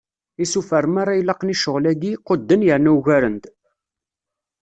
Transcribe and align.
Isufar 0.43 0.85
meṛṛa 0.93 1.13
ilaqen 1.15 1.53
i 1.53 1.55
ccɣel-agi, 1.57 2.13
qudden 2.27 2.65
yerna 2.67 2.91
ugaren-d. 2.95 3.43